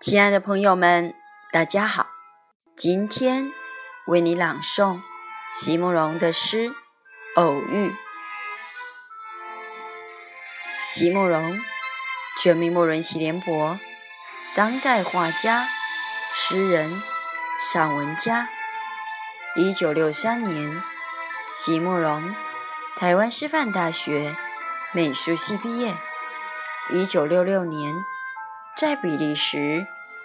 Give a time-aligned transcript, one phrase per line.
[0.00, 1.14] 亲爱的朋友们，
[1.52, 2.06] 大家好！
[2.74, 3.52] 今天
[4.06, 5.02] 为你朗诵
[5.50, 6.68] 席慕容的诗
[7.36, 7.90] 《偶遇》。
[10.80, 11.60] 席慕容，
[12.38, 13.78] 全名慕容席联博，
[14.54, 15.68] 当代画家、
[16.32, 17.02] 诗人、
[17.58, 18.48] 散文家。
[19.54, 20.82] 一九六三年，
[21.50, 22.34] 席慕容
[22.96, 24.34] 台湾师范大学
[24.94, 25.94] 美术系毕业。
[26.88, 27.94] 一九六六年。
[28.76, 29.86] 在比利时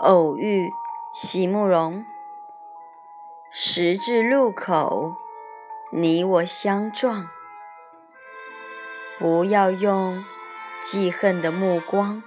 [0.00, 0.72] 偶遇
[1.12, 2.06] 席慕容，
[3.50, 5.16] 十字路口，
[5.90, 7.28] 你我相撞。
[9.18, 10.24] 不要用
[10.80, 12.22] 记恨的目光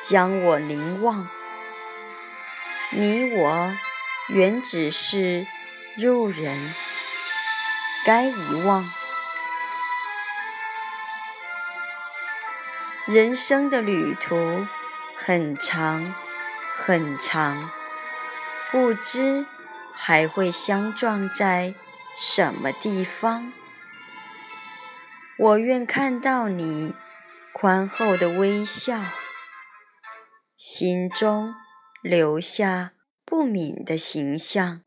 [0.00, 1.28] 将我凝望，
[2.90, 3.72] 你我
[4.30, 5.46] 原只是
[5.98, 6.72] 路人，
[8.06, 8.90] 该遗忘。
[13.06, 14.66] 人生的旅途
[15.14, 16.14] 很长。
[16.74, 17.70] 很长，
[18.70, 19.46] 不知
[19.94, 21.74] 还会相撞在
[22.16, 23.52] 什么地方。
[25.38, 26.94] 我愿看到你
[27.52, 29.00] 宽厚的微笑，
[30.56, 31.54] 心中
[32.02, 32.92] 留下
[33.24, 34.82] 不泯的形象。